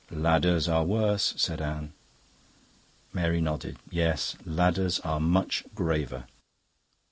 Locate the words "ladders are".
0.09-0.83, 4.43-5.19